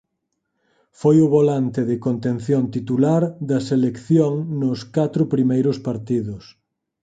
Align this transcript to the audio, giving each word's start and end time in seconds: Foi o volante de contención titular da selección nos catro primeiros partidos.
Foi 0.99 1.17
o 1.25 1.31
volante 1.35 1.81
de 1.89 1.95
contención 2.05 2.63
titular 2.75 3.23
da 3.49 3.59
selección 3.69 4.33
nos 4.61 4.79
catro 4.95 5.23
primeiros 5.35 5.77
partidos. 5.87 6.43